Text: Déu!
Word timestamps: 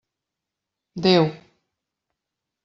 Déu! 1.07 1.29